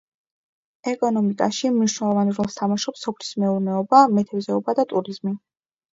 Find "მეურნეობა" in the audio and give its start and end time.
3.45-4.01